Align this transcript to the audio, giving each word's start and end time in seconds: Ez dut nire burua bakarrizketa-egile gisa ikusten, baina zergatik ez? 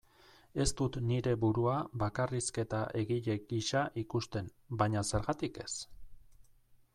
Ez 0.63 0.65
dut 0.77 0.95
nire 1.09 1.33
burua 1.43 1.75
bakarrizketa-egile 2.03 3.35
gisa 3.53 3.83
ikusten, 4.05 4.49
baina 4.83 5.05
zergatik 5.11 5.61
ez? 5.67 5.71